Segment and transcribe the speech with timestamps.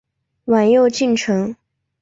[0.45, 1.55] 晚又进城。